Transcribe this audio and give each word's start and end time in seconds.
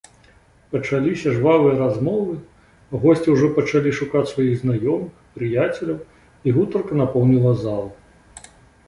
Пачаліся 0.73 1.33
жвавыя 1.33 1.73
размовы, 1.81 2.37
госці 3.03 3.29
ўжо 3.35 3.49
пачалі 3.57 3.93
шукаць 3.99 4.23
сваіх 4.31 4.55
знаёмых, 4.63 5.21
прыяцеляў, 5.37 5.99
і 6.47 6.55
гутарка 6.57 6.93
напоўніла 7.03 7.53
залу. 7.63 7.89